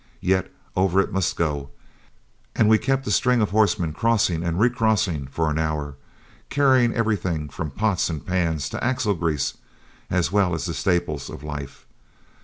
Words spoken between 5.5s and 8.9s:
an hour, carrying everything from pots and pans to